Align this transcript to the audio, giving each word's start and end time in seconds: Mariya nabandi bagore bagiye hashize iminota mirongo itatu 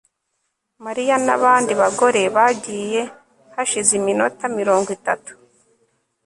Mariya 0.85 1.15
nabandi 1.25 1.73
bagore 1.81 2.21
bagiye 2.35 3.01
hashize 3.55 3.91
iminota 3.99 4.43
mirongo 4.59 4.87
itatu 4.97 5.31